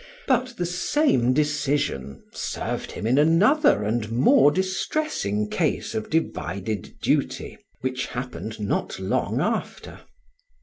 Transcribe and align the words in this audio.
But 0.25 0.55
the 0.57 0.65
same 0.65 1.31
decision 1.31 2.23
served 2.33 2.93
him 2.93 3.05
in 3.05 3.19
another 3.19 3.83
and 3.83 4.11
more 4.11 4.49
distressing 4.49 5.47
case 5.47 5.93
of 5.93 6.09
divided 6.09 6.95
duty, 7.03 7.59
which 7.81 8.07
happened 8.07 8.59
not 8.59 8.97
long 8.99 9.39
after. 9.41 9.99